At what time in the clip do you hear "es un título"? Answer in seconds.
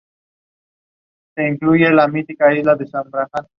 1.43-2.47